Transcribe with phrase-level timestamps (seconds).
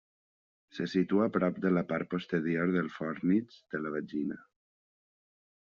[0.77, 4.43] Se situa prop de la part posterior del fòrnix de la vagina.